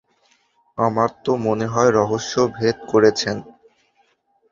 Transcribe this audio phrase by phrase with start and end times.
[0.77, 3.37] আমার তো মনে হয় রহস্য ভেদ করেছেন।